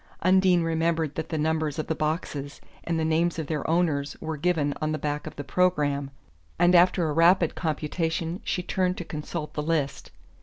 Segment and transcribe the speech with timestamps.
[0.23, 4.35] Undine remembered that the numbers of the boxes and the names of their owners were
[4.35, 6.09] given on the back of the programme,
[6.57, 10.09] and after a rapid computation she turned to consult the list.